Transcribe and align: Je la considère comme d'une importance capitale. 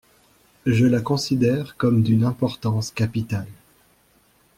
Je 0.65 0.87
la 0.87 0.99
considère 0.99 1.77
comme 1.77 2.01
d'une 2.01 2.23
importance 2.23 2.89
capitale. 2.89 3.45